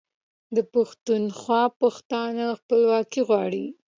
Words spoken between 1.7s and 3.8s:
پښتانه خپلواکي غواړي.